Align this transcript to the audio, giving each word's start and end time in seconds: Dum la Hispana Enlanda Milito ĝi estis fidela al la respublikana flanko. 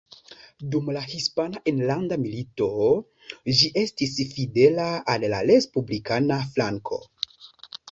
Dum 0.75 0.87
la 0.95 1.01
Hispana 1.09 1.61
Enlanda 1.71 2.17
Milito 2.21 2.69
ĝi 3.61 3.71
estis 3.83 4.17
fidela 4.33 4.89
al 5.15 5.29
la 5.37 5.45
respublikana 5.53 6.43
flanko. 6.57 7.03